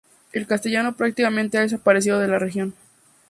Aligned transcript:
El 0.31 0.47
castellano 0.47 0.95
prácticamente 0.97 1.59
ha 1.59 1.61
desaparecido 1.61 2.17
de 2.17 2.27
la 2.27 2.39
región. 2.39 2.73